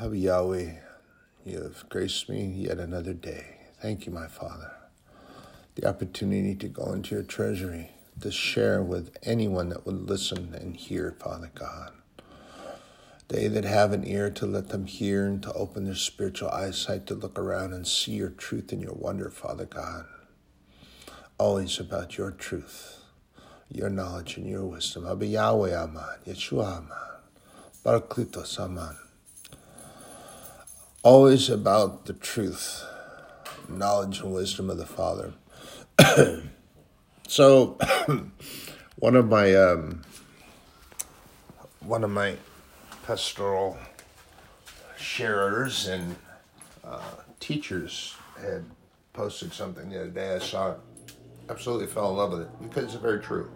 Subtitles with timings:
[0.00, 0.72] of Yahweh,
[1.44, 3.58] you have graced me yet another day.
[3.82, 4.72] Thank you, my Father.
[5.74, 7.90] The opportunity to go into your treasury,
[8.20, 11.92] to share with anyone that would listen and hear, Father God.
[13.28, 17.06] They that have an ear to let them hear and to open their spiritual eyesight
[17.06, 20.06] to look around and see your truth and your wonder, Father God.
[21.36, 23.02] Always about your truth,
[23.68, 25.06] your knowledge, and your wisdom.
[25.06, 26.88] Abba Yahweh Aman, Yeshua Aman,
[27.84, 28.96] Baraklitos Aman.
[31.02, 32.84] Always about the truth,
[33.70, 35.32] knowledge, and wisdom of the Father.
[37.26, 37.78] so,
[38.98, 40.02] one of my um,
[41.80, 42.36] one of my
[43.06, 43.78] pastoral
[44.98, 46.16] sharers and
[46.84, 47.00] uh,
[47.40, 48.66] teachers had
[49.14, 50.34] posted something the other day.
[50.34, 50.80] I saw it,
[51.48, 53.50] absolutely fell in love with it because it's very true.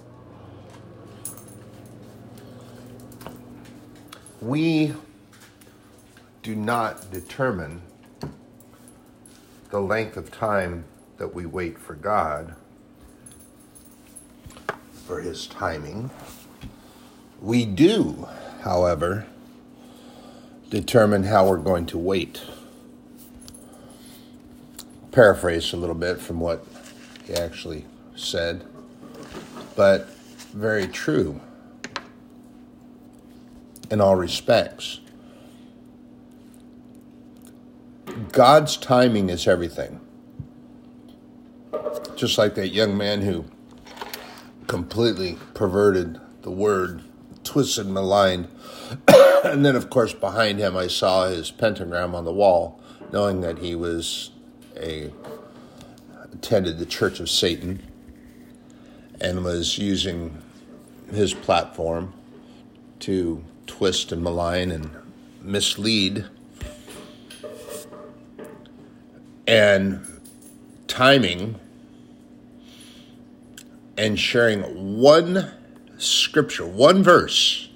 [4.40, 4.94] We
[6.44, 7.80] do not determine
[9.70, 10.84] the length of time
[11.16, 12.54] that we wait for God,
[15.06, 16.10] for His timing.
[17.40, 18.28] We do,
[18.60, 19.26] however,
[20.68, 22.42] determine how we're going to wait.
[25.12, 26.62] Paraphrase a little bit from what
[27.24, 28.66] he actually said,
[29.76, 30.10] but
[30.52, 31.40] very true
[33.90, 35.00] in all respects.
[38.32, 40.00] God's timing is everything.
[42.16, 43.44] Just like that young man who
[44.66, 47.02] completely perverted the word,
[47.42, 48.48] twisted, maligned
[49.44, 52.80] and then, of course, behind him, I saw his pentagram on the wall,
[53.12, 54.30] knowing that he was
[54.76, 55.12] a
[56.32, 57.82] attended the Church of Satan
[59.20, 60.42] and was using
[61.12, 62.12] his platform
[63.00, 64.90] to twist and malign and
[65.40, 66.26] mislead
[69.46, 70.20] and
[70.86, 71.58] timing
[73.96, 75.52] and sharing one
[75.98, 77.68] scripture, one verse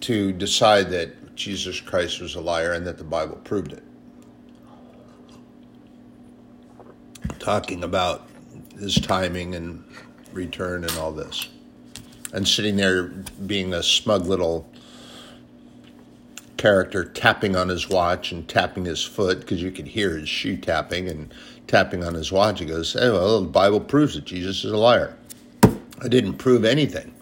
[0.00, 3.82] to decide that Jesus Christ was a liar and that the Bible proved it.
[7.38, 8.26] Talking about
[8.78, 9.84] his timing and
[10.32, 11.48] return and all this.
[12.32, 13.04] And sitting there
[13.46, 14.68] being a smug little
[16.58, 20.56] character tapping on his watch and tapping his foot because you could hear his shoe
[20.56, 21.32] tapping and
[21.66, 22.58] tapping on his watch.
[22.58, 25.16] He goes, hey, well, the Bible proves that Jesus is a liar.
[25.62, 27.14] I didn't prove anything.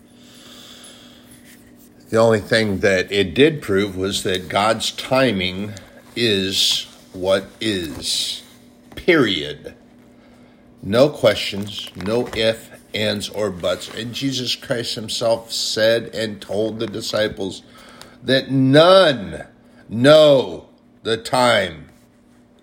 [2.08, 5.72] The only thing that it did prove was that God's timing
[6.14, 8.42] is what is.
[8.94, 9.74] Period.
[10.82, 13.92] No questions, no if, ands, or buts.
[13.92, 17.62] And Jesus Christ himself said and told the disciples
[18.26, 19.46] that none
[19.88, 20.68] know
[21.02, 21.88] the time.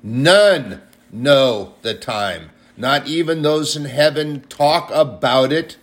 [0.03, 0.81] None
[1.11, 2.51] know the time.
[2.75, 5.77] Not even those in heaven talk about it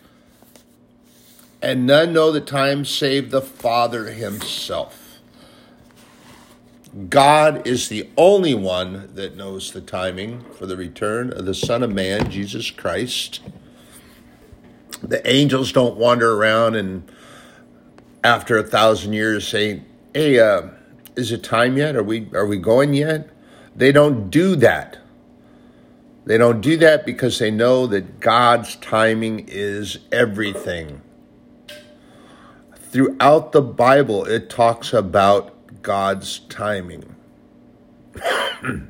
[1.62, 5.18] and none know the time save the Father Himself.
[7.08, 11.82] God is the only one that knows the timing for the return of the Son
[11.82, 13.40] of Man, Jesus Christ.
[15.02, 17.10] The angels don't wander around and
[18.22, 19.82] after a thousand years say,
[20.14, 20.68] "Hey, uh,
[21.16, 21.96] is it time yet?
[21.96, 23.30] Are we are we going yet?"
[23.74, 24.98] They don't do that.
[26.26, 31.00] They don't do that because they know that God's timing is everything
[32.90, 37.14] throughout the Bible, it talks about God's timing.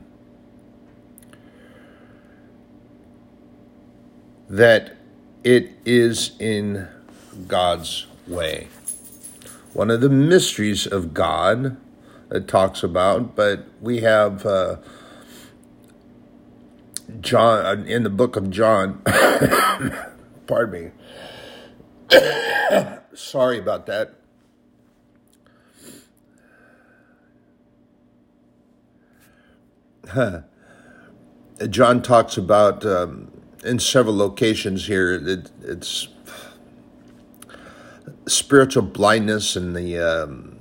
[4.48, 4.96] that
[5.44, 6.88] it is in
[7.46, 8.68] God's way.
[9.72, 11.76] One of the mysteries of God
[12.28, 14.76] that talks about, but we have uh,
[17.20, 19.02] John uh, in the book of John.
[20.46, 20.92] pardon
[22.10, 22.18] me.
[23.14, 24.14] Sorry about that.
[31.70, 33.30] John talks about um,
[33.64, 35.12] in several locations here.
[35.12, 36.08] It, it's
[38.30, 39.98] spiritual blindness and the.
[39.98, 40.56] Um,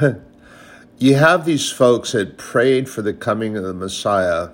[0.98, 4.50] you have these folks that prayed for the coming of the Messiah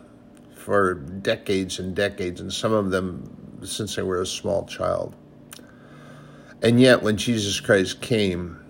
[0.55, 5.15] for decades and decades, and some of them since they were a small child.
[6.63, 8.61] And yet, when Jesus Christ came,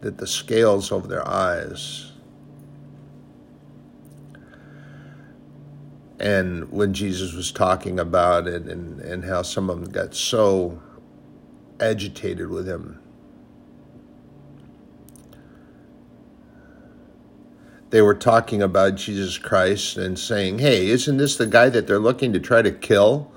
[0.00, 2.12] that the scales over their eyes,
[6.18, 10.80] and when Jesus was talking about it, and, and how some of them got so
[11.80, 13.00] agitated with him,
[17.90, 21.98] they were talking about Jesus Christ and saying, Hey, isn't this the guy that they're
[21.98, 23.30] looking to try to kill?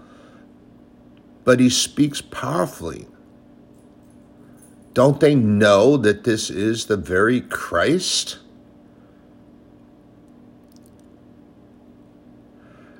[1.44, 3.07] But he speaks powerfully.
[4.94, 8.39] Don't they know that this is the very Christ?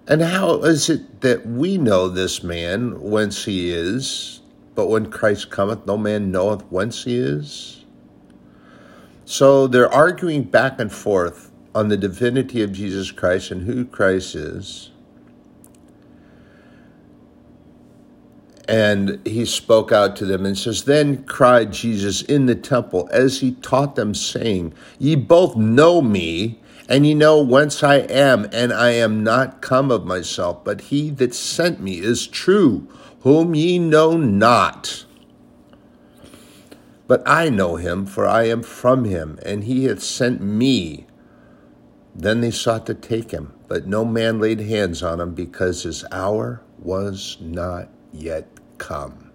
[0.08, 4.39] And how is it that we know this man whence he is,
[4.80, 7.84] but when Christ cometh, no man knoweth whence he is?
[9.26, 14.36] So they're arguing back and forth on the divinity of Jesus Christ and who Christ
[14.36, 14.92] is.
[18.70, 23.42] And he spoke out to them and says, Then cried Jesus in the temple as
[23.42, 28.72] he taught them, saying, Ye both know me, and ye know whence I am, and
[28.72, 32.88] I am not come of myself, but he that sent me is true,
[33.22, 35.06] whom ye know not.
[37.08, 41.08] But I know him, for I am from him, and he hath sent me.
[42.16, 46.06] Then they sought to take him, but no man laid hands on him, because his
[46.12, 49.32] hour was not yet come.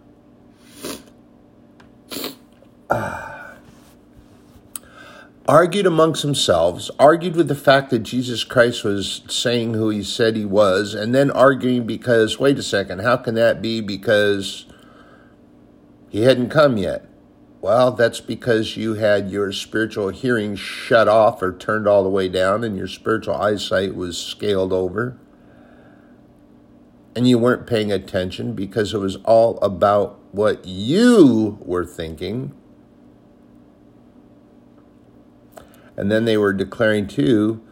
[2.91, 3.34] Ah.
[5.47, 10.37] Argued amongst themselves, argued with the fact that Jesus Christ was saying who he said
[10.37, 13.83] he was, and then arguing because, wait a second, how can that be?
[13.83, 14.65] Because
[16.09, 17.07] he hadn't come yet.
[17.61, 22.31] Well, that's because you had your spiritual hearing shut off or turned all the way
[22.31, 25.19] down, and your spiritual eyesight was scaled over.
[27.15, 32.55] And you weren't paying attention because it was all about what you were thinking.
[35.97, 37.63] And then they were declaring too,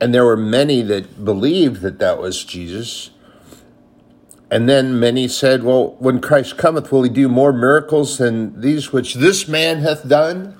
[0.00, 3.10] and there were many that believed that that was Jesus
[4.50, 8.92] and then many said, Well, when Christ cometh, will he do more miracles than these
[8.92, 10.56] which this man hath done?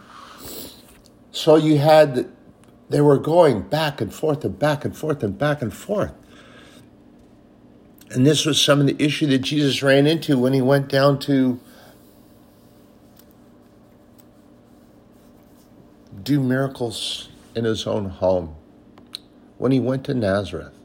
[1.30, 2.28] So you had,
[2.90, 6.12] they were going back and forth and back and forth and back and forth.
[8.10, 11.18] And this was some of the issue that Jesus ran into when he went down
[11.20, 11.60] to
[16.28, 18.54] do miracles in his own home,
[19.56, 20.78] when he went to Nazareth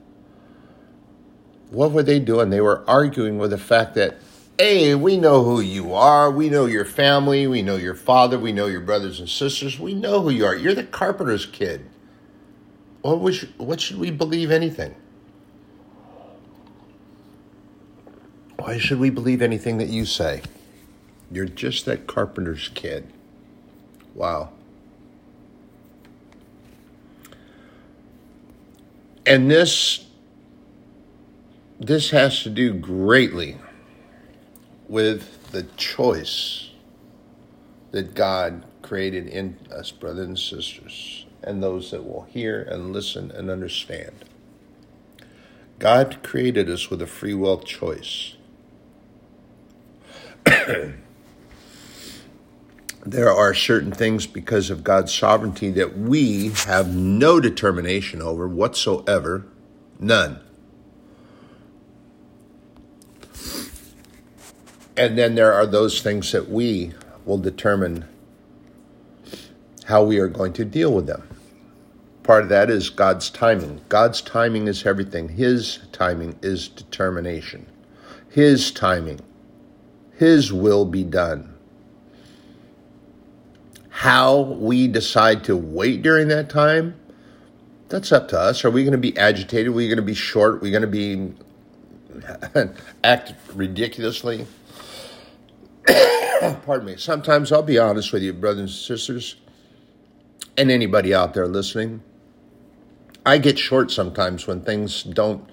[1.73, 2.51] what were they doing?
[2.51, 4.17] They were arguing with the fact that,
[4.59, 6.29] hey, we know who you are.
[6.29, 7.47] We know your family.
[7.47, 8.37] We know your father.
[8.37, 9.79] We know your brothers and sisters.
[9.79, 10.55] We know who you are.
[10.55, 11.85] You're the carpenter's kid.
[13.01, 14.95] What, was, what should we believe anything?
[18.57, 20.43] Why should we believe anything that you say?
[21.31, 23.11] You're just that carpenter's kid.
[24.13, 24.52] Wow.
[29.25, 30.05] And this
[31.79, 33.57] this has to do greatly
[34.87, 36.69] with the choice
[37.91, 43.31] that God created in us, brothers and sisters, and those that will hear and listen
[43.31, 44.25] and understand.
[45.79, 48.35] God created us with a free will choice.
[53.05, 59.45] there are certain things because of God's sovereignty that we have no determination over whatsoever,
[59.99, 60.39] none.
[64.95, 66.93] And then there are those things that we
[67.25, 68.05] will determine
[69.85, 71.27] how we are going to deal with them.
[72.21, 73.81] Part of that is God's timing.
[73.89, 75.29] God's timing is everything.
[75.29, 77.65] His timing is determination.
[78.29, 79.19] His timing.
[80.17, 81.52] His will be done.
[83.95, 86.95] How we decide to wait during that time,
[87.89, 88.65] that's up to us.
[88.65, 89.67] Are we going to be agitated?
[89.67, 90.55] Are we going to be short?
[90.55, 91.31] Are we going to be
[93.03, 94.47] act ridiculously?
[96.65, 99.35] pardon me, sometimes I'll be honest with you, brothers and sisters,
[100.57, 102.01] and anybody out there listening.
[103.27, 105.47] I get short sometimes when things don't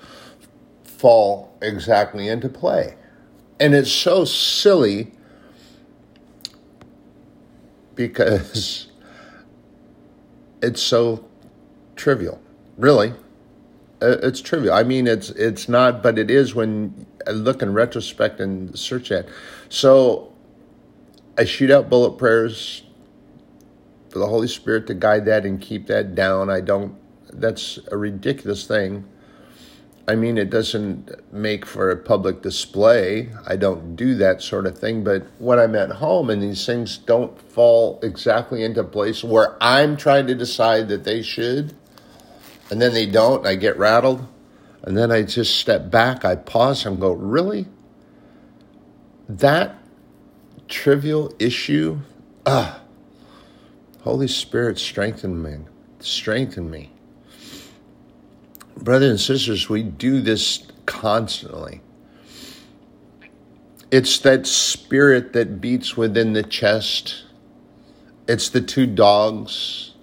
[0.83, 2.97] fall exactly into play.
[3.61, 5.13] And it's so silly
[8.09, 8.89] because
[10.63, 11.29] it's so
[11.97, 12.41] trivial.
[12.79, 13.11] Really.
[14.01, 14.73] Uh, it's trivial.
[14.73, 19.13] I mean, it's it's not, but it is when I look in retrospect and search
[19.13, 19.29] at.
[19.69, 20.33] So
[21.37, 22.85] I shoot out bullet prayers
[24.09, 26.49] for the Holy Spirit to guide that and keep that down.
[26.49, 26.97] I don't.
[27.31, 29.05] That's a ridiculous thing.
[30.11, 33.31] I mean, it doesn't make for a public display.
[33.47, 35.05] I don't do that sort of thing.
[35.05, 39.97] But when I'm at home and these things don't fall exactly into place where I'm
[39.97, 41.77] trying to decide that they should,
[42.71, 44.27] and then they don't, I get rattled.
[44.83, 47.69] And then I just step back, I pause and go, really?
[49.29, 49.79] That
[50.67, 52.01] trivial issue?
[52.45, 52.81] Ah,
[54.01, 55.59] Holy Spirit strengthen me.
[56.01, 56.91] strengthen me.
[58.83, 61.83] Brothers and sisters, we do this constantly.
[63.91, 67.25] It's that spirit that beats within the chest.
[68.27, 69.95] It's the two dogs.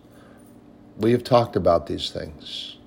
[0.97, 2.77] We have talked about these things.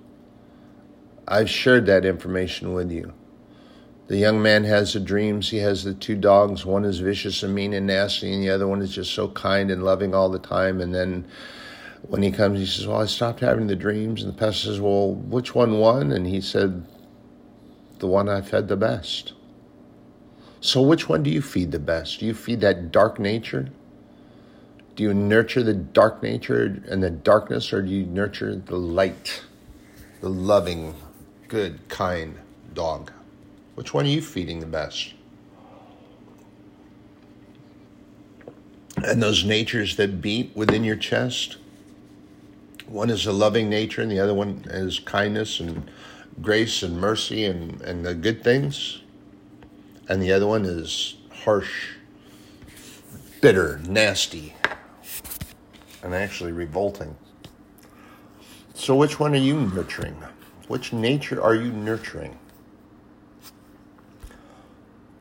[1.26, 3.12] I've shared that information with you.
[4.08, 5.50] The young man has the dreams.
[5.50, 6.66] He has the two dogs.
[6.66, 9.70] One is vicious and mean and nasty, and the other one is just so kind
[9.70, 10.80] and loving all the time.
[10.80, 11.26] And then
[12.02, 14.22] when he comes, he says, Well, I stopped having the dreams.
[14.22, 16.12] And the pastor says, Well, which one won?
[16.12, 16.84] And he said,
[17.98, 19.34] The one I fed the best.
[20.60, 22.20] So, which one do you feed the best?
[22.20, 23.70] Do you feed that dark nature?
[24.94, 29.42] Do you nurture the dark nature and the darkness, or do you nurture the light,
[30.20, 30.94] the loving,
[31.48, 32.38] good, kind
[32.74, 33.10] dog?
[33.76, 35.14] Which one are you feeding the best?
[38.96, 41.56] And those natures that beat within your chest,
[42.90, 45.88] one is a loving nature, and the other one is kindness and
[46.42, 49.00] grace and mercy and, and the good things.
[50.08, 51.92] And the other one is harsh,
[53.40, 54.54] bitter, nasty,
[56.02, 57.16] and actually revolting.
[58.74, 60.16] So, which one are you nurturing?
[60.66, 62.38] Which nature are you nurturing?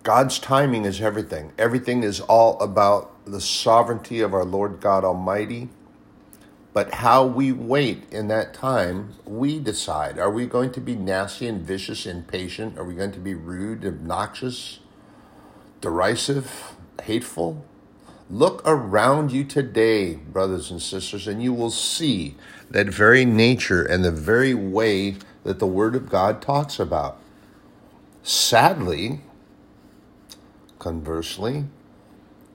[0.02, 1.52] God's timing is everything.
[1.60, 5.70] Everything is all about the sovereignty of our Lord God Almighty
[6.74, 10.20] but how we wait in that time, we decide.
[10.20, 12.78] Are we going to be nasty and vicious, impatient?
[12.78, 14.80] Are we going to be rude, obnoxious,
[15.82, 17.66] derisive, hateful?
[18.30, 22.36] Look around you today, brothers and sisters, and you will see
[22.70, 27.20] that very nature and the very way that the Word of God talks about.
[28.22, 29.22] Sadly,
[30.78, 31.66] conversely,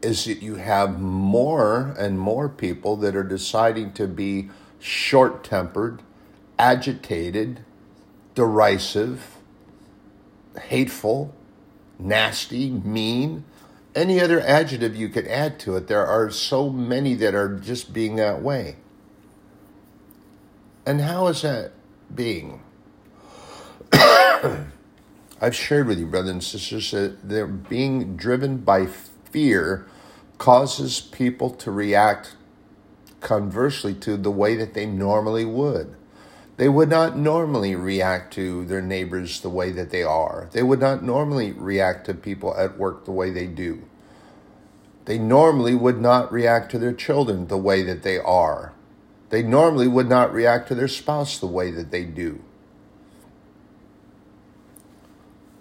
[0.04, 6.02] is that you have more and more people that are deciding to be short tempered,
[6.58, 7.64] agitated,
[8.34, 9.36] derisive,
[10.60, 11.34] hateful,
[11.98, 13.44] nasty, mean,
[13.94, 15.86] any other adjective you could add to it.
[15.86, 18.76] There are so many that are just being that way.
[20.84, 21.72] And how is that
[22.14, 22.60] being?
[23.92, 29.86] I've shared with you, brothers and sisters, that they're being driven by fear
[30.38, 32.34] causes people to react
[33.20, 35.94] conversely to the way that they normally would.
[36.56, 40.48] They would not normally react to their neighbors the way that they are.
[40.52, 43.82] They would not normally react to people at work the way they do.
[45.06, 48.72] They normally would not react to their children the way that they are.
[49.30, 52.40] They normally would not react to their spouse the way that they do.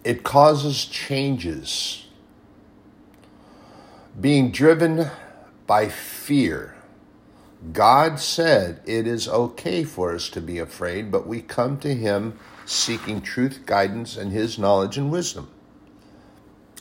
[0.04, 2.03] It causes changes
[4.20, 5.10] being driven
[5.66, 6.76] by fear.
[7.72, 12.38] God said it is okay for us to be afraid, but we come to Him
[12.66, 15.50] seeking truth, guidance, and His knowledge and wisdom.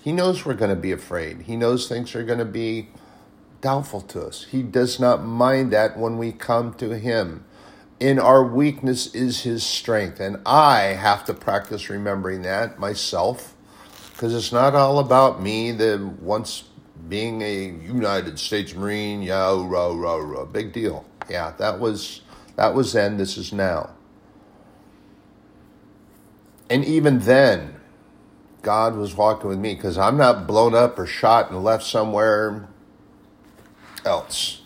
[0.03, 1.43] He knows we're going to be afraid.
[1.43, 2.89] He knows things are going to be
[3.61, 4.47] doubtful to us.
[4.51, 7.45] He does not mind that when we come to Him.
[8.01, 10.19] In our weakness is His strength.
[10.19, 13.55] And I have to practice remembering that myself
[14.13, 16.65] because it's not all about me, the once
[17.09, 21.05] being a United States Marine, yeah, oh, rah, oh, rah, oh, rah, big deal.
[21.29, 22.23] Yeah, that was
[22.57, 23.17] that was then.
[23.17, 23.91] This is now.
[26.71, 27.75] And even then,
[28.63, 32.69] God was walking with me because I'm not blown up or shot and left somewhere
[34.05, 34.63] else.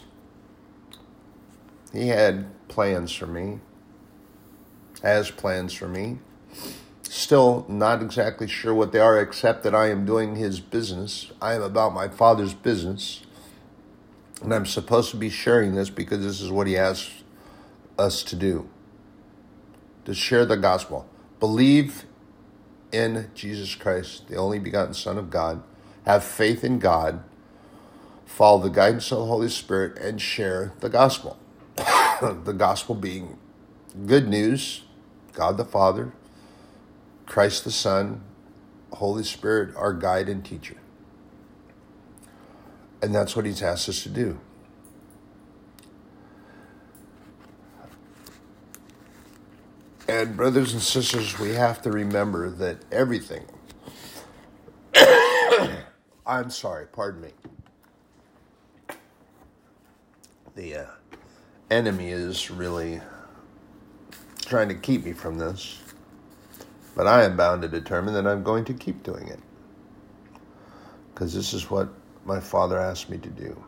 [1.93, 3.61] He had plans for me,
[5.03, 6.19] has plans for me.
[7.09, 11.31] Still not exactly sure what they are, except that I am doing his business.
[11.41, 13.23] I am about my father's business.
[14.43, 17.23] And I'm supposed to be sharing this because this is what he asks
[17.99, 18.69] us to do
[20.05, 21.09] to share the gospel.
[21.41, 22.05] Believe
[22.93, 25.63] in Jesus Christ, the only begotten Son of God.
[26.07, 27.25] Have faith in God.
[28.25, 31.37] Follow the guidance of the Holy Spirit and share the gospel.
[31.77, 33.39] the gospel being
[34.07, 34.85] good news,
[35.33, 36.13] God the Father,
[37.27, 38.23] Christ the Son,
[38.93, 40.77] Holy Spirit, our guide and teacher.
[43.03, 44.41] And that's what he's asked us to do.
[50.09, 53.45] And, brothers and sisters, we have to remember that everything,
[56.27, 57.31] I'm sorry, pardon me.
[60.55, 60.87] The uh,
[61.71, 63.01] enemy is really
[64.47, 65.83] trying to keep me from this.
[66.97, 69.41] But I am bound to determine that I'm going to keep doing it.
[71.15, 71.91] Because this is what
[72.25, 73.65] my father asked me to do.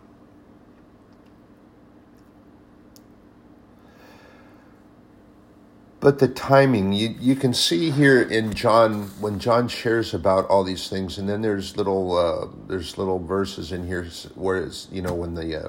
[6.01, 10.65] But the timing, you, you can see here in John when John shares about all
[10.65, 15.03] these things, and then there's little uh, there's little verses in here where it's you
[15.03, 15.69] know when the uh,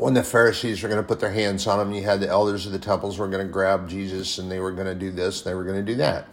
[0.00, 2.64] when the Pharisees were going to put their hands on him, you had the elders
[2.64, 5.42] of the temples were going to grab Jesus and they were going to do this,
[5.42, 6.26] they were going to do that.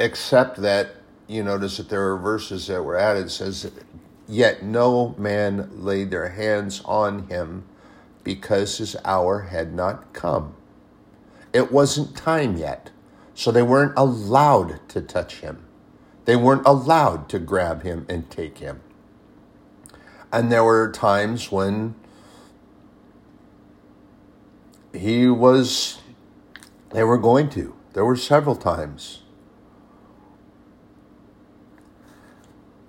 [0.00, 0.96] Except that
[1.28, 3.70] you notice that there are verses that were added it says,
[4.26, 7.64] "Yet no man laid their hands on him,
[8.24, 10.54] because his hour had not come."
[11.52, 12.90] It wasn't time yet.
[13.34, 15.64] So they weren't allowed to touch him.
[16.24, 18.80] They weren't allowed to grab him and take him.
[20.32, 21.94] And there were times when
[24.98, 25.98] he was,
[26.90, 27.74] they were going to.
[27.92, 29.22] There were several times.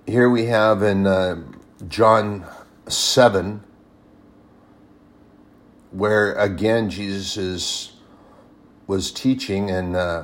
[0.07, 1.43] Here we have in uh,
[1.87, 2.45] John
[2.87, 3.63] 7,
[5.91, 7.91] where again Jesus is
[8.87, 10.23] was teaching, and uh,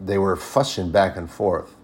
[0.00, 1.76] they were fussing back and forth.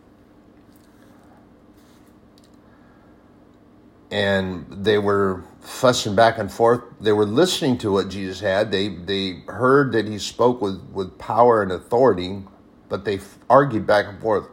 [4.10, 6.82] And they were fussing back and forth.
[7.00, 8.72] They were listening to what Jesus had.
[8.72, 12.42] They they heard that he spoke with, with power and authority,
[12.88, 14.48] but they argued back and forth.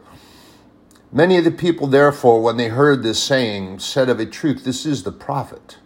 [1.12, 4.84] Many of the people, therefore, when they heard this saying, said of a truth, This
[4.84, 5.78] is the prophet.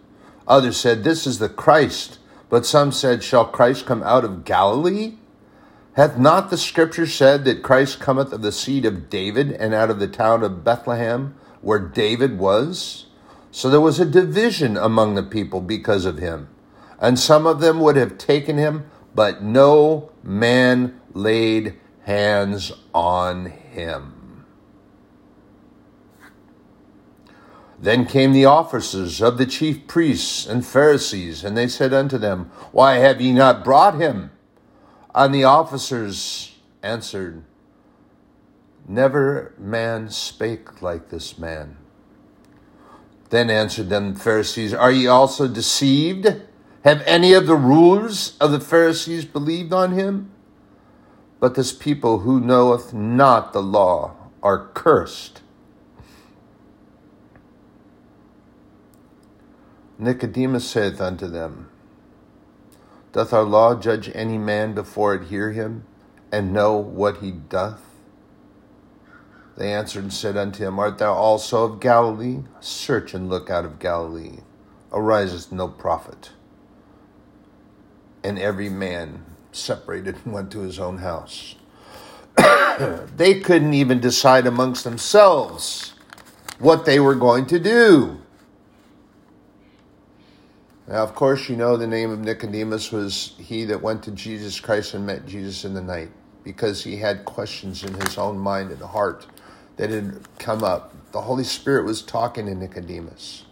[0.47, 2.19] Others said, This is the Christ.
[2.49, 5.13] But some said, Shall Christ come out of Galilee?
[5.93, 9.89] Hath not the scripture said that Christ cometh of the seed of David and out
[9.89, 13.05] of the town of Bethlehem, where David was?
[13.51, 16.47] So there was a division among the people because of him.
[16.99, 24.45] And some of them would have taken him, but no man laid hands on him.
[27.77, 32.51] Then came the officers of the chief priests and Pharisees, and they said unto them,
[32.71, 34.29] Why have ye not brought him?
[35.15, 37.43] And the officers answered,
[38.87, 41.77] Never man spake like this man.
[43.31, 46.27] Then answered them the Pharisees, Are ye also deceived?
[46.83, 50.31] Have any of the rulers of the Pharisees believed on him?
[51.39, 55.41] But this people who knoweth not the law are cursed.
[59.97, 61.69] Nicodemus saith unto them,
[63.13, 65.85] Doth our law judge any man before it hear him,
[66.33, 67.90] and know what he doth?
[69.61, 72.39] They answered and said unto him, Art thou also of Galilee?
[72.61, 74.39] Search and look out of Galilee.
[74.91, 76.31] Ariseth no prophet.
[78.23, 81.53] And every man separated and went to his own house.
[83.15, 85.93] they couldn't even decide amongst themselves
[86.57, 88.19] what they were going to do.
[90.87, 94.59] Now, of course, you know the name of Nicodemus was he that went to Jesus
[94.59, 96.09] Christ and met Jesus in the night
[96.43, 99.27] because he had questions in his own mind and heart
[99.77, 100.93] that had come up.
[101.11, 103.45] The Holy Spirit was talking to Nicodemus.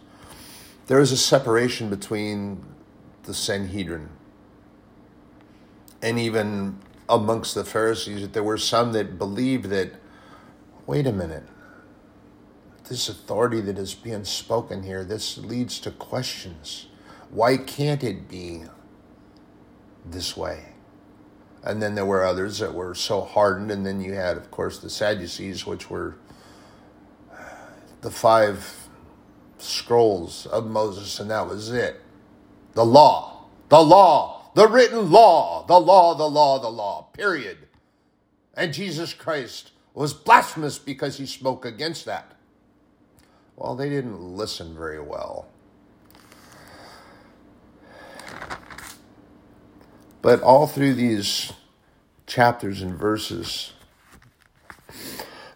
[0.86, 2.64] There was a separation between
[3.24, 4.08] the Sanhedrin
[6.02, 6.78] and even
[7.08, 8.28] amongst the Pharisees.
[8.28, 9.92] There were some that believed that,
[10.86, 11.44] wait a minute,
[12.88, 16.86] this authority that is being spoken here, this leads to questions
[17.30, 18.64] why can't it be
[20.04, 20.69] this way?
[21.62, 23.70] And then there were others that were so hardened.
[23.70, 26.16] And then you had, of course, the Sadducees, which were
[28.00, 28.88] the five
[29.58, 32.00] scrolls of Moses, and that was it.
[32.72, 37.58] The law, the law, the written law, the law, the law, the law, period.
[38.54, 42.32] And Jesus Christ was blasphemous because he spoke against that.
[43.56, 45.49] Well, they didn't listen very well.
[50.22, 51.52] But all through these
[52.26, 53.72] chapters and verses,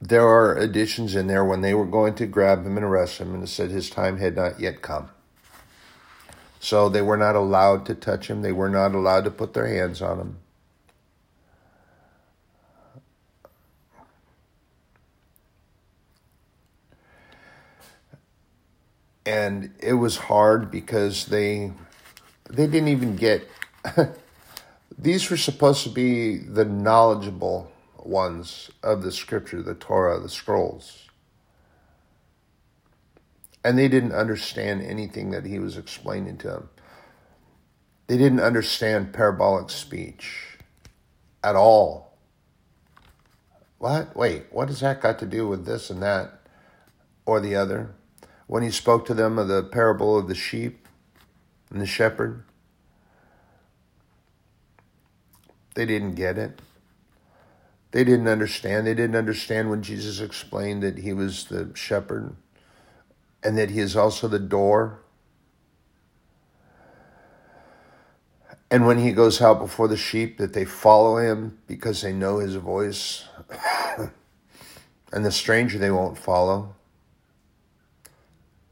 [0.00, 3.34] there are additions in there when they were going to grab him and arrest him,
[3.34, 5.10] and it said his time had not yet come.
[6.60, 9.66] So they were not allowed to touch him, they were not allowed to put their
[9.66, 10.38] hands on him.
[19.26, 21.72] And it was hard because they
[22.48, 23.46] they didn't even get
[24.98, 31.02] these were supposed to be the knowledgeable ones of the scripture the torah the scrolls.
[33.64, 36.68] And they didn't understand anything that he was explaining to them.
[38.06, 40.56] They didn't understand parabolic speech
[41.42, 42.16] at all.
[43.78, 44.14] What?
[44.14, 46.42] Wait what does that got to do with this and that
[47.26, 47.90] or the other
[48.46, 50.86] when he spoke to them of the parable of the sheep
[51.70, 52.44] and the shepherd?
[55.74, 56.60] They didn't get it.
[57.90, 58.86] They didn't understand.
[58.86, 62.34] They didn't understand when Jesus explained that he was the shepherd
[63.42, 65.00] and that he is also the door.
[68.70, 72.38] And when he goes out before the sheep, that they follow him because they know
[72.38, 73.24] his voice.
[75.12, 76.74] and the stranger they won't follow.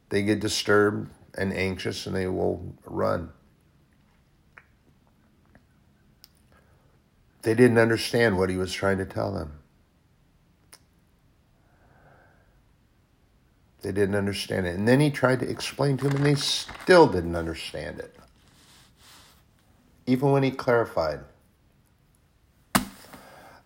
[0.08, 3.30] They get disturbed and anxious and they will run.
[7.42, 9.58] They didn't understand what he was trying to tell them.
[13.82, 14.76] They didn't understand it.
[14.76, 18.16] And then he tried to explain to them, and they still didn't understand it.
[20.06, 21.20] Even when he clarified,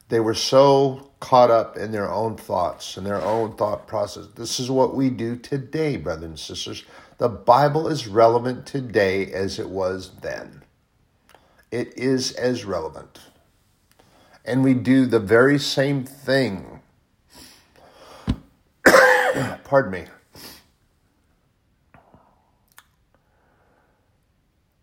[0.08, 4.26] they were so caught up in their own thoughts and their own thought process.
[4.34, 6.84] This is what we do today, brothers and sisters.
[7.18, 10.62] The Bible is relevant today as it was then.
[11.70, 13.18] It is as relevant
[14.48, 16.80] and we do the very same thing.
[19.64, 20.04] Pardon me.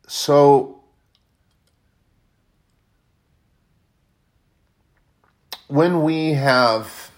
[0.07, 0.83] So,
[5.75, 7.11] when we have,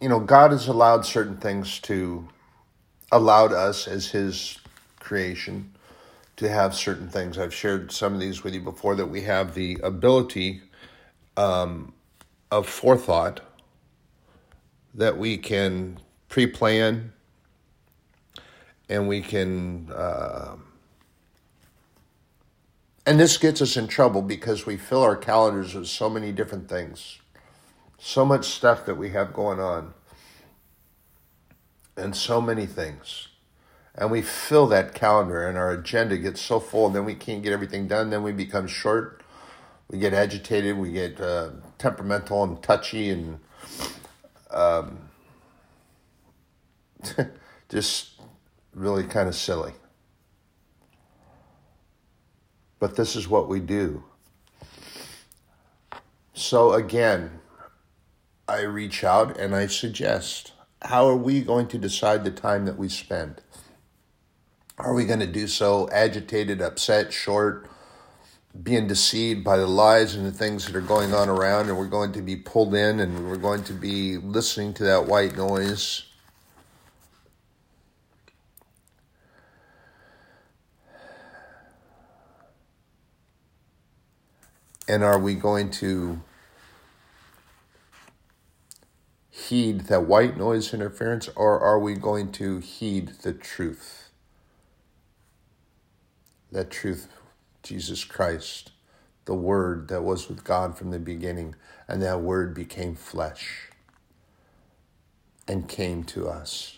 [0.00, 2.28] you know, God has allowed certain things to,
[3.10, 4.58] allowed us as His
[5.00, 5.72] creation
[6.36, 7.38] to have certain things.
[7.38, 10.60] I've shared some of these with you before that we have the ability
[11.38, 11.94] um,
[12.50, 13.40] of forethought
[14.94, 15.98] that we can
[16.28, 17.12] pre plan
[18.90, 19.90] and we can.
[19.94, 20.56] Uh,
[23.06, 26.68] and this gets us in trouble because we fill our calendars with so many different
[26.68, 27.18] things,
[27.98, 29.92] so much stuff that we have going on,
[31.96, 33.28] and so many things.
[33.94, 37.42] And we fill that calendar, and our agenda gets so full, and then we can't
[37.42, 38.10] get everything done.
[38.10, 39.18] Then we become short
[39.90, 43.40] we get agitated, we get uh, temperamental and touchy, and
[44.50, 44.98] um,
[47.68, 48.20] just
[48.74, 49.72] really kind of silly.
[52.78, 54.04] But this is what we do.
[56.34, 57.37] So again,
[58.48, 62.78] I reach out and I suggest how are we going to decide the time that
[62.78, 63.42] we spend?
[64.78, 67.68] Are we going to do so agitated, upset, short?
[68.62, 71.86] being deceived by the lies and the things that are going on around, and we're
[71.86, 76.04] going to be pulled in and we're going to be listening to that white noise.
[84.88, 86.20] And are we going to
[89.48, 94.10] heed that white noise interference, or are we going to heed the truth?
[96.52, 97.08] That truth
[97.62, 98.72] Jesus Christ,
[99.24, 101.54] the Word that was with God from the beginning,
[101.86, 103.70] and that Word became flesh
[105.46, 106.76] and came to us.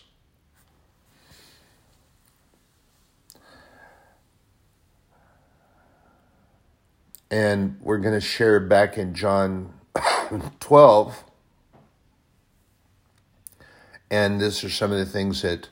[7.29, 9.73] And we're going to share back in John
[10.59, 11.23] 12.
[14.11, 15.69] And these are some of the things that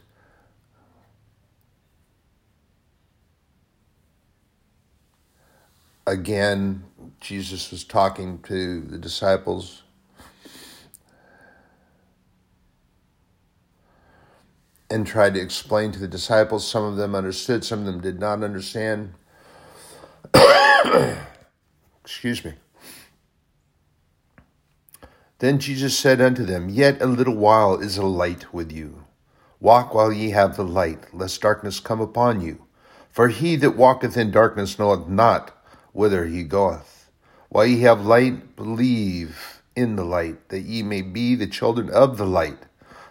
[6.07, 6.85] again,
[7.19, 9.83] Jesus was talking to the disciples.
[14.89, 16.65] And tried to explain to the disciples.
[16.65, 19.13] Some of them understood, some of them did not understand.
[22.03, 22.53] Excuse me.
[25.39, 29.05] Then Jesus said unto them, Yet a little while is a light with you.
[29.61, 32.65] Walk while ye have the light, lest darkness come upon you.
[33.09, 35.51] For he that walketh in darkness knoweth not
[35.93, 37.09] whither he goeth.
[37.47, 42.17] While ye have light, believe in the light, that ye may be the children of
[42.17, 42.59] the light.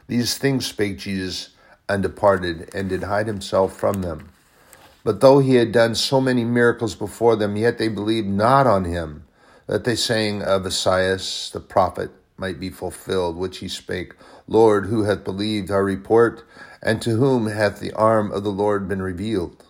[0.06, 1.50] These things spake Jesus,
[1.88, 4.28] and departed, and did hide himself from them.
[5.02, 8.84] But though he had done so many miracles before them, yet they believed not on
[8.84, 9.24] him,
[9.66, 14.14] that they sang of Esaias the prophet might be fulfilled, which he spake,
[14.46, 16.44] Lord, who hath believed our report,
[16.82, 19.64] and to whom hath the arm of the Lord been revealed?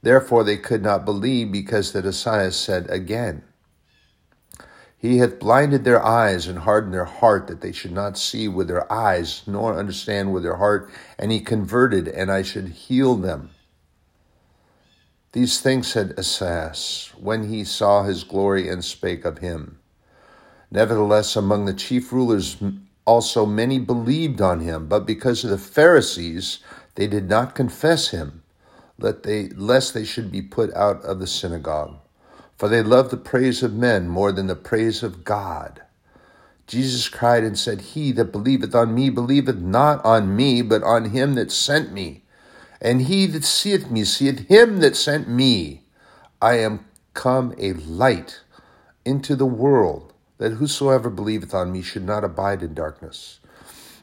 [0.00, 3.42] Therefore they could not believe, because that Esaias said again,
[4.96, 8.68] He hath blinded their eyes and hardened their heart, that they should not see with
[8.68, 13.50] their eyes, nor understand with their heart, and he converted, and I should heal them.
[15.32, 19.77] These things said Esaias, when he saw his glory and spake of him.
[20.70, 22.56] Nevertheless, among the chief rulers
[23.06, 26.60] also many believed on him, but because of the Pharisees,
[26.96, 28.42] They did not confess him,
[29.22, 31.98] they, lest they should be put out of the synagogue.
[32.56, 35.82] For they loved the praise of men more than the praise of God.
[36.66, 41.10] Jesus cried and said, He that believeth on me believeth not on me, but on
[41.10, 42.24] him that sent me.
[42.80, 45.84] And he that seeth me seeth him that sent me.
[46.42, 48.40] I am come a light
[49.04, 50.07] into the world,
[50.38, 53.40] that whosoever believeth on me should not abide in darkness.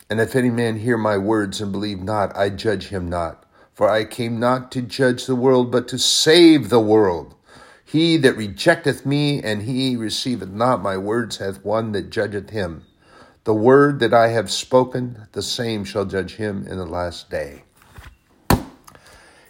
[0.10, 3.44] And if any man hear my words and believe not, I judge him not.
[3.74, 7.36] For I came not to judge the world, but to save the world.
[7.84, 12.84] He that rejecteth me and he receiveth not my words hath one that judgeth him.
[13.46, 17.64] The word that I have spoken, the same shall judge him in the last day.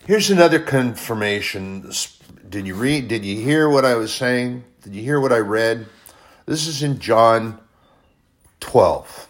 [0.06, 1.90] Here's another confirmation.
[2.50, 3.08] Did you read?
[3.08, 4.64] Did you hear what I was saying?
[4.84, 5.88] Did you hear what I read?
[6.46, 7.60] This is in John
[8.60, 9.28] 12.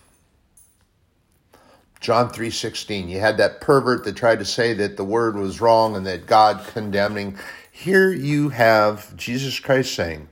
[2.01, 3.09] John 3:16.
[3.09, 6.27] You had that pervert that tried to say that the word was wrong and that
[6.27, 7.37] God condemning.
[7.71, 10.29] Here you have Jesus Christ saying,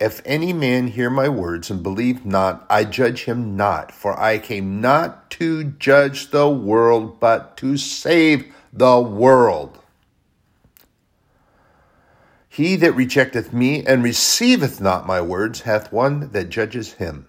[0.00, 4.38] if any man hear my words and believe not, I judge him not, for I
[4.38, 9.79] came not to judge the world, but to save the world.
[12.60, 17.26] He that rejecteth me and receiveth not my words hath one that judges him.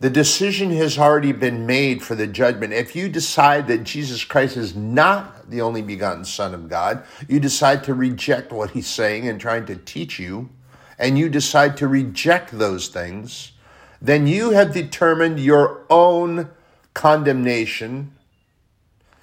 [0.00, 2.72] The decision has already been made for the judgment.
[2.72, 7.38] If you decide that Jesus Christ is not the only begotten Son of God, you
[7.38, 10.48] decide to reject what he's saying and trying to teach you,
[10.98, 13.52] and you decide to reject those things,
[14.00, 16.48] then you have determined your own
[16.94, 18.16] condemnation,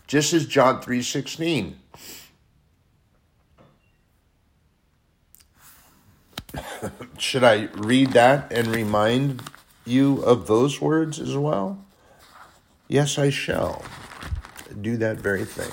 [0.06, 1.80] just as John 3:16.
[7.18, 9.44] Should I read that and remind
[9.86, 11.84] you of those words as well?
[12.88, 13.84] Yes, I shall
[14.82, 15.72] do that very thing.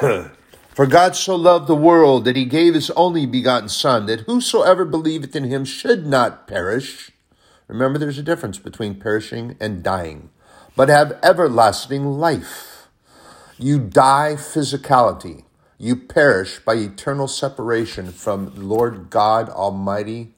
[0.70, 4.84] For God so loved the world that he gave his only begotten Son, that whosoever
[4.84, 7.10] believeth in him should not perish.
[7.68, 10.30] Remember, there's a difference between perishing and dying,
[10.76, 12.88] but have everlasting life.
[13.58, 15.44] You die physicality.
[15.82, 20.34] You perish by eternal separation from Lord God Almighty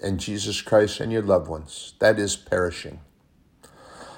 [0.00, 1.94] and Jesus Christ and your loved ones.
[1.98, 3.00] That is perishing.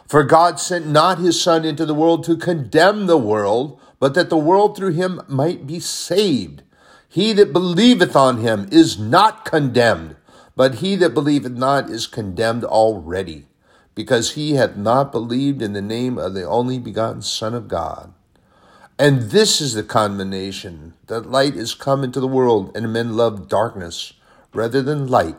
[0.07, 4.29] For God sent not his Son into the world to condemn the world, but that
[4.29, 6.62] the world through him might be saved.
[7.09, 10.17] He that believeth on him is not condemned,
[10.55, 13.47] but he that believeth not is condemned already,
[13.95, 18.12] because he hath not believed in the name of the only begotten Son of God.
[19.01, 23.49] And this is the condemnation that light is come into the world, and men love
[23.49, 24.15] darkness
[24.53, 25.39] rather than light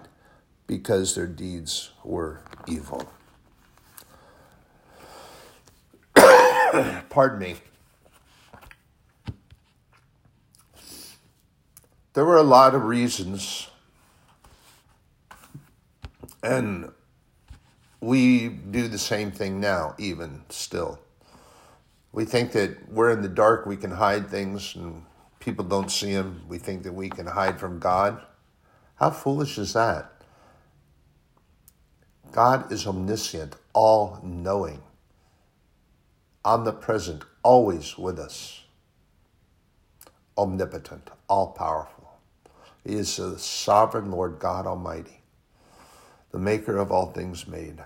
[0.65, 3.10] because their deeds were evil.
[7.10, 7.56] Pardon me.
[12.13, 13.67] There were a lot of reasons,
[16.41, 16.91] and
[18.00, 21.00] we do the same thing now, even still.
[22.12, 25.04] We think that we're in the dark, we can hide things, and
[25.39, 26.43] people don't see them.
[26.48, 28.22] We think that we can hide from God.
[28.95, 30.12] How foolish is that?
[32.32, 34.82] God is omniscient, all knowing,
[36.45, 38.63] omnipresent, always with us,
[40.38, 42.12] omnipotent, all powerful.
[42.84, 45.22] He is the sovereign Lord God Almighty,
[46.32, 47.84] the maker of all things made.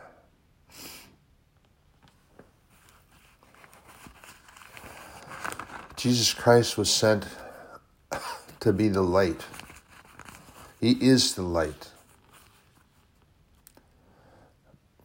[6.03, 7.25] Jesus Christ was sent
[8.59, 9.45] to be the light.
[10.81, 11.91] He is the light.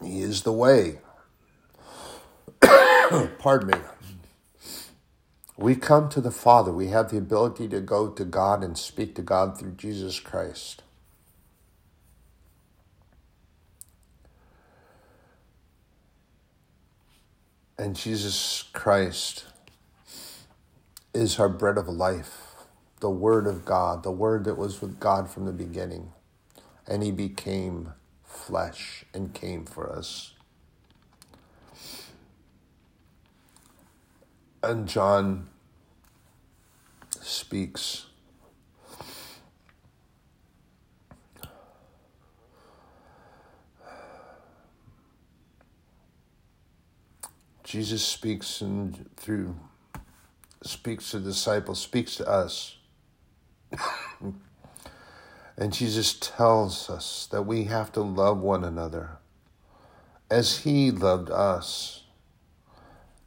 [0.03, 0.99] He is the way.
[3.39, 3.79] Pardon me.
[5.57, 6.73] We come to the Father.
[6.73, 10.83] We have the ability to go to God and speak to God through Jesus Christ.
[17.79, 19.45] And Jesus Christ
[21.19, 22.55] is our bread of life,
[23.01, 26.13] the Word of God, the Word that was with God from the beginning.
[26.87, 30.35] And He became flesh and came for us.
[34.63, 35.49] And John
[37.21, 38.07] speaks.
[47.65, 49.57] Jesus speaks and through
[50.63, 52.77] speaks to the disciples, speaks to us.
[55.59, 59.19] And Jesus tells us that we have to love one another
[60.31, 62.03] as he loved us.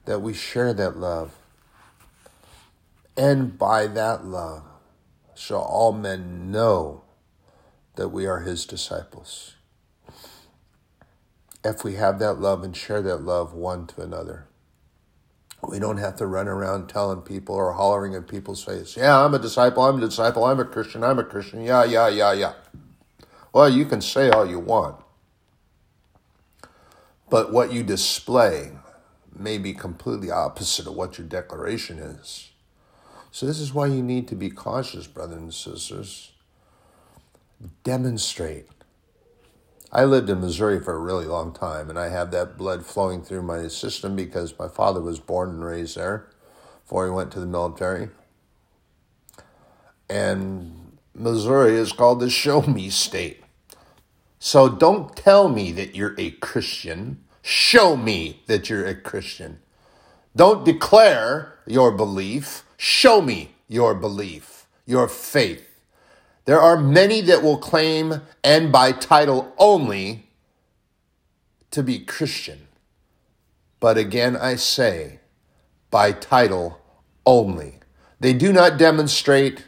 [0.06, 1.36] that we share that love.
[3.18, 4.64] And by that love
[5.36, 7.04] shall all men know
[7.96, 9.56] that we are his disciples.
[11.64, 14.48] If we have that love and share that love one to another.
[15.68, 19.34] We don't have to run around telling people or hollering in people's face, yeah, I'm
[19.34, 22.54] a disciple, I'm a disciple, I'm a Christian, I'm a Christian, yeah, yeah, yeah, yeah.
[23.54, 24.98] Well, you can say all you want.
[27.30, 28.72] But what you display
[29.34, 32.52] may be completely opposite of what your declaration is.
[33.32, 36.32] So, this is why you need to be cautious, brothers and sisters.
[37.84, 38.68] Demonstrate.
[39.94, 43.22] I lived in Missouri for a really long time, and I have that blood flowing
[43.22, 46.30] through my system because my father was born and raised there
[46.84, 48.10] before he went to the military.
[50.10, 53.44] And Missouri is called the show me state.
[54.40, 57.24] So don't tell me that you're a Christian.
[57.42, 59.60] Show me that you're a Christian.
[60.36, 62.64] Don't declare your belief.
[62.78, 65.71] Show me your belief, your faith.
[66.46, 70.28] There are many that will claim, and by title only,
[71.72, 72.68] to be Christian.
[73.80, 75.20] But again, I say,
[75.90, 76.82] by title
[77.26, 77.76] only.
[78.20, 79.66] They do not demonstrate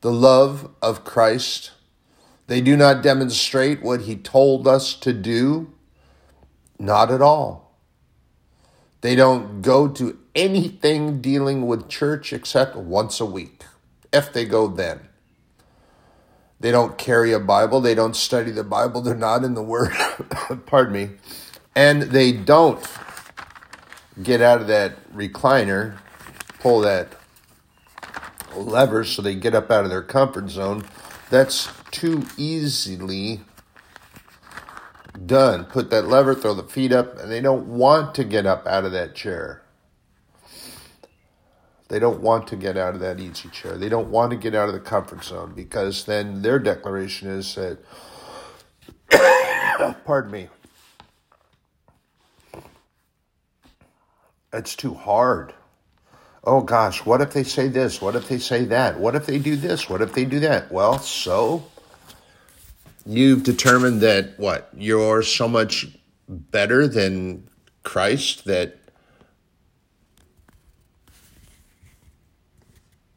[0.00, 1.72] the love of Christ.
[2.46, 5.72] They do not demonstrate what he told us to do.
[6.78, 7.78] Not at all.
[9.00, 13.64] They don't go to anything dealing with church except once a week,
[14.12, 15.08] if they go then.
[16.62, 17.80] They don't carry a Bible.
[17.80, 19.00] They don't study the Bible.
[19.00, 19.92] They're not in the Word.
[20.66, 21.10] Pardon me.
[21.74, 22.80] And they don't
[24.22, 25.98] get out of that recliner,
[26.60, 27.16] pull that
[28.54, 30.84] lever so they get up out of their comfort zone.
[31.30, 33.40] That's too easily
[35.26, 35.64] done.
[35.64, 38.84] Put that lever, throw the feet up, and they don't want to get up out
[38.84, 39.61] of that chair.
[41.92, 43.76] They don't want to get out of that easy chair.
[43.76, 47.54] They don't want to get out of the comfort zone because then their declaration is
[47.54, 47.76] that,
[50.06, 50.48] pardon me,
[54.54, 55.52] it's too hard.
[56.44, 58.00] Oh gosh, what if they say this?
[58.00, 58.98] What if they say that?
[58.98, 59.90] What if they do this?
[59.90, 60.72] What if they do that?
[60.72, 61.62] Well, so
[63.04, 64.70] you've determined that what?
[64.74, 65.88] You're so much
[66.26, 67.50] better than
[67.82, 68.81] Christ that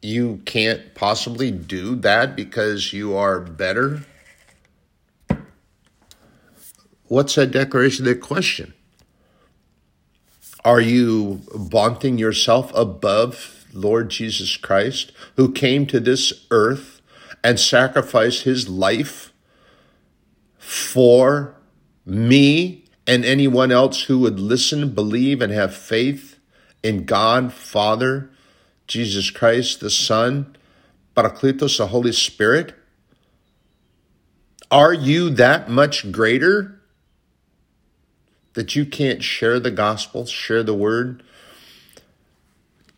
[0.02, 4.02] you can't possibly do that because you are better?
[7.08, 8.04] What's that declaration?
[8.04, 8.74] That question.
[10.64, 17.00] Are you vaunting yourself above Lord Jesus Christ, who came to this earth
[17.44, 19.32] and sacrificed his life
[20.58, 21.54] for
[22.04, 26.38] me and anyone else who would listen, believe, and have faith
[26.82, 28.30] in God, Father,
[28.86, 30.56] Jesus Christ, the Son,
[31.16, 32.74] Parakletos, the Holy Spirit?
[34.70, 36.80] Are you that much greater
[38.54, 41.22] that you can't share the gospel, share the word?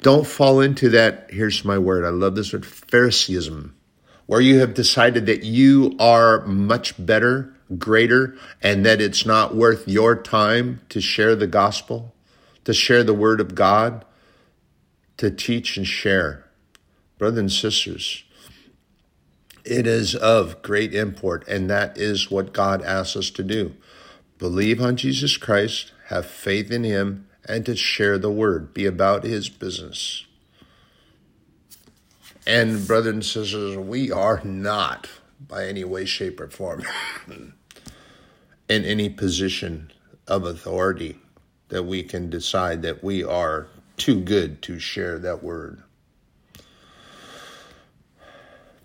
[0.01, 3.75] Don't fall into that, here's my word, I love this word, Phariseeism,
[4.27, 9.89] where you have decided that you are much better, greater, and that it's not worth
[9.89, 12.15] your time to share the gospel,
[12.65, 14.05] to share the word of God,
[15.19, 16.45] to teach and share.
[17.19, 18.25] Brothers and sisters,
[19.65, 23.75] it is of great import, and that is what God asks us to do.
[24.39, 29.25] Believe on Jesus Christ, have faith in Him, and to share the word, be about
[29.25, 30.25] His business.
[32.47, 35.09] And, brothers and sisters, we are not
[35.41, 36.83] by any way, shape, or form
[37.29, 37.55] in
[38.85, 39.93] any position
[40.27, 41.19] of authority
[41.69, 45.83] that we can decide that we are too good to share that word.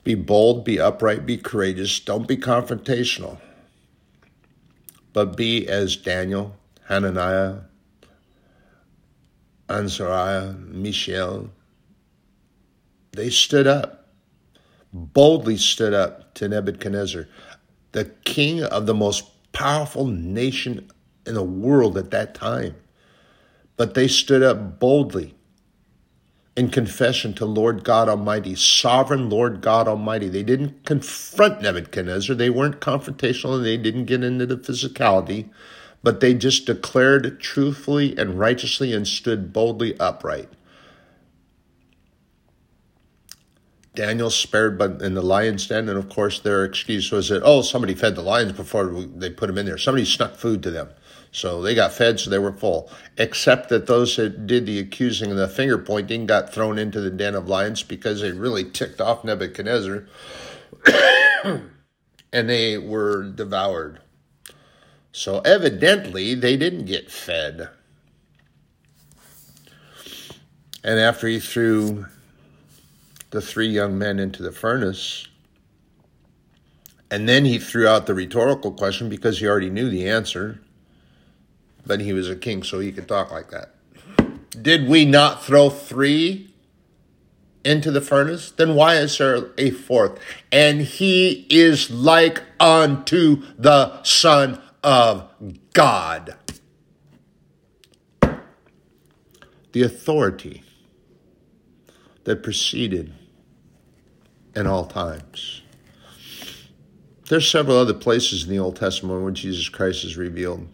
[0.03, 1.99] Be bold, be upright, be courageous.
[1.99, 3.39] Don't be confrontational.
[5.13, 6.57] But be as Daniel,
[6.87, 7.59] Hananiah,
[9.69, 11.49] Azariah, Mishael.
[13.13, 14.09] They stood up,
[14.91, 17.27] boldly stood up to Nebuchadnezzar,
[17.93, 20.89] the king of the most powerful nation
[21.25, 22.75] in the world at that time.
[23.75, 25.35] But they stood up boldly
[26.55, 30.29] in confession to Lord God Almighty, sovereign Lord God Almighty.
[30.29, 35.49] They didn't confront Nebuchadnezzar, they weren't confrontational, and they didn't get into the physicality,
[36.03, 40.49] but they just declared truthfully and righteously and stood boldly upright.
[43.95, 47.61] Daniel spared but in the lion's den, and of course their excuse was that oh
[47.61, 49.77] somebody fed the lions before they put them in there.
[49.77, 50.89] Somebody snuck food to them,
[51.31, 52.89] so they got fed, so they were full.
[53.17, 57.11] Except that those that did the accusing and the finger pointing got thrown into the
[57.11, 60.07] den of lions because they really ticked off Nebuchadnezzar,
[61.43, 63.99] and they were devoured.
[65.11, 67.69] So evidently they didn't get fed.
[70.83, 72.07] And after he threw
[73.33, 75.27] the three young men into the furnace.
[77.09, 80.61] And then he threw out the rhetorical question because he already knew the answer.
[81.83, 83.73] But he was a king, so he could talk like that.
[84.51, 86.53] Did we not throw three
[87.65, 88.51] into the furnace?
[88.51, 90.19] Then why is there a fourth?
[90.51, 95.27] And he is like unto the Son of
[95.73, 96.35] God.
[99.71, 100.61] The authority
[102.25, 103.11] that preceded
[104.55, 105.61] in all times.
[107.29, 110.67] There's several other places in the Old Testament where Jesus Christ is revealed,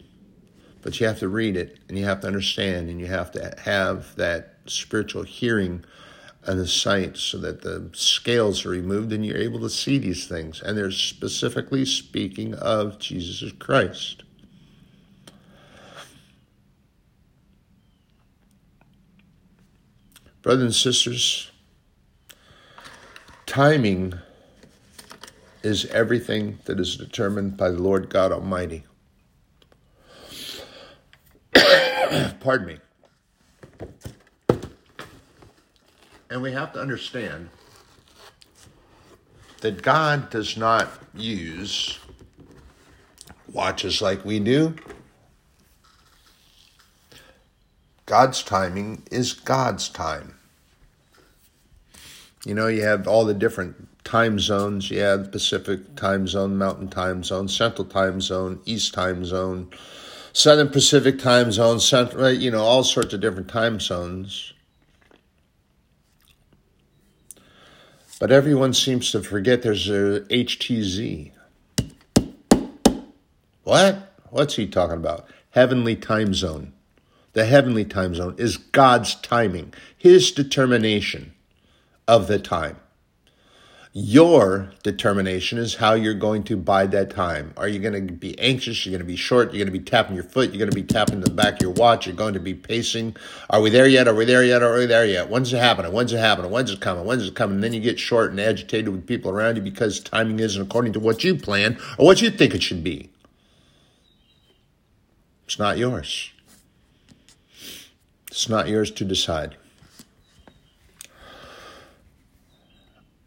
[0.81, 3.53] but you have to read it and you have to understand and you have to
[3.63, 5.85] have that spiritual hearing
[6.45, 10.27] and the sight so that the scales are removed and you're able to see these
[10.27, 10.61] things.
[10.61, 14.23] And they're specifically speaking of Jesus Christ.
[20.41, 21.51] Brothers and sisters,
[23.49, 24.13] Timing
[25.63, 28.83] is everything that is determined by the Lord God Almighty.
[32.41, 32.77] Pardon me.
[36.29, 37.49] And we have to understand
[39.61, 41.97] that God does not use
[43.51, 44.75] watches like we do.
[48.05, 50.38] God's timing is God's time.
[52.49, 54.89] You know, you have all the different time zones.
[54.89, 59.69] You have Pacific time zone, Mountain time zone, Central time zone, East time zone,
[60.33, 64.53] Southern Pacific time zone, Central, you know, all sorts of different time zones.
[68.19, 71.31] But everyone seems to forget there's a HTZ.
[73.61, 74.11] What?
[74.31, 75.27] What's he talking about?
[75.51, 76.73] Heavenly time zone.
[77.33, 81.35] The heavenly time zone is God's timing, His determination
[82.09, 82.75] of the time.
[83.93, 87.53] Your determination is how you're going to bide that time.
[87.55, 88.85] Are you going to be anxious?
[88.85, 89.53] You're going to be short.
[89.53, 90.49] You're going to be tapping your foot.
[90.49, 92.07] You're going to be tapping the back of your watch.
[92.07, 93.15] You're going to be pacing.
[93.49, 94.07] Are we there yet?
[94.07, 94.63] Are we there yet?
[94.63, 95.29] Are we there yet?
[95.29, 95.91] When's it happening?
[95.91, 96.51] When's it happening?
[96.51, 97.05] When's it coming?
[97.05, 97.55] When's it coming?
[97.55, 100.93] And then you get short and agitated with people around you because timing isn't according
[100.93, 103.11] to what you plan or what you think it should be.
[105.45, 106.31] It's not yours.
[108.27, 109.55] It's not yours to decide.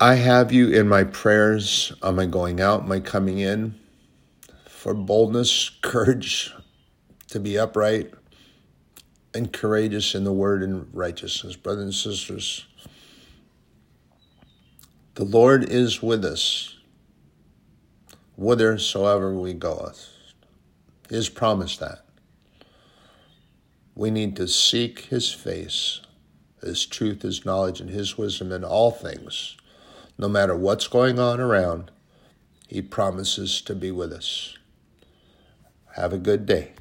[0.03, 3.77] I have you in my prayers on my going out, my coming in,
[4.69, 6.53] for boldness, courage
[7.29, 8.13] to be upright
[9.33, 11.55] and courageous in the word and righteousness.
[11.55, 12.67] Brothers and sisters,
[15.15, 16.75] the Lord is with us
[18.35, 20.09] whithersoever we goeth.
[21.11, 22.05] He has promised that.
[23.95, 26.01] We need to seek his face,
[26.61, 29.57] his truth, his knowledge, and his wisdom in all things
[30.23, 31.91] no matter what's going on around,
[32.69, 34.57] He promises to be with us.
[35.97, 36.75] Have a good day.